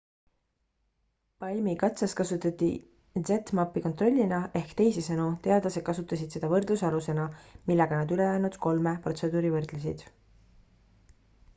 palm-i 1.43 1.73
katses 1.81 2.15
kasutati 2.21 2.69
zmappi 3.27 3.83
kontrollina 3.83 4.39
ehk 4.61 4.71
teisisõnu 4.79 5.27
teadlased 5.49 5.85
kasutasid 5.91 6.35
seda 6.37 6.49
võrdlusalusena 6.55 7.27
millega 7.69 8.01
nad 8.01 8.15
ülejäänud 8.17 8.59
kolme 8.69 8.95
protseduuri 9.05 9.53
võrdlesid 9.59 10.03